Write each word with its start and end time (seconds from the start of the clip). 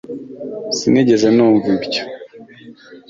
Sinigeze 0.77 1.27
numva 1.35 1.67
ibyo 1.87 2.03